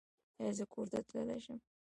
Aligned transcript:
ایا 0.39 0.51
زه 0.57 0.63
کور 0.73 0.85
ته 0.91 0.99
تللی 1.07 1.37
شم؟ 1.43 1.57